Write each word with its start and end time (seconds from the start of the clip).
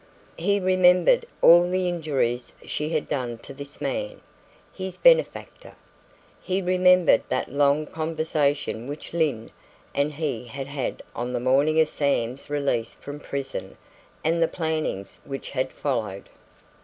He 0.39 0.59
remembered 0.59 1.27
all 1.43 1.69
the 1.69 1.87
injuries 1.87 2.53
she 2.65 2.89
had 2.89 3.07
done 3.07 3.37
to 3.43 3.53
this 3.53 3.79
man, 3.79 4.19
his 4.73 4.97
benefactor. 4.97 5.75
He 6.41 6.59
remembered 6.59 7.21
that 7.29 7.51
long 7.53 7.85
conversation 7.85 8.87
which 8.87 9.13
Lyne 9.13 9.51
and 9.93 10.13
he 10.13 10.45
had 10.45 10.65
had 10.65 11.03
on 11.15 11.33
the 11.33 11.39
morning 11.39 11.79
of 11.79 11.87
Sam's 11.87 12.49
release 12.49 12.95
from 12.95 13.19
prison 13.19 13.77
and 14.23 14.41
the 14.41 14.47
plannings 14.47 15.19
which 15.23 15.51
had 15.51 15.71
followed. 15.71 16.29